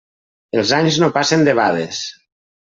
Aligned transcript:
Els 0.61 0.71
anys 0.77 0.97
no 1.03 1.09
passen 1.19 1.45
debades. 1.49 2.01